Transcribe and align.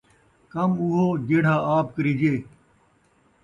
کم 0.51 0.69
اوہو 0.81 1.05
جیڑھا 1.27 1.55
آپ 1.77 1.87
کریجے 1.95 2.33